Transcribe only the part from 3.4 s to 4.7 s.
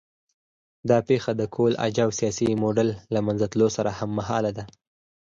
تلو سره هممهاله ده